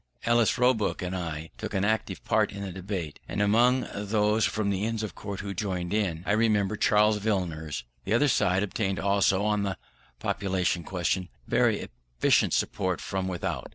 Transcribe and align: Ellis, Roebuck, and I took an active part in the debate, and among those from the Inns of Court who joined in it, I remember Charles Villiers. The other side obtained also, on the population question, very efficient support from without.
Ellis, 0.25 0.57
Roebuck, 0.57 1.03
and 1.03 1.15
I 1.15 1.51
took 1.59 1.75
an 1.75 1.85
active 1.85 2.23
part 2.23 2.51
in 2.51 2.63
the 2.63 2.71
debate, 2.71 3.19
and 3.27 3.39
among 3.39 3.81
those 3.93 4.45
from 4.45 4.71
the 4.71 4.83
Inns 4.83 5.03
of 5.03 5.13
Court 5.13 5.41
who 5.41 5.53
joined 5.53 5.93
in 5.93 6.17
it, 6.17 6.23
I 6.25 6.31
remember 6.31 6.75
Charles 6.75 7.17
Villiers. 7.17 7.83
The 8.05 8.13
other 8.15 8.27
side 8.27 8.63
obtained 8.63 8.97
also, 8.97 9.43
on 9.43 9.61
the 9.61 9.77
population 10.17 10.83
question, 10.83 11.29
very 11.45 11.87
efficient 12.17 12.53
support 12.53 12.99
from 12.99 13.27
without. 13.27 13.69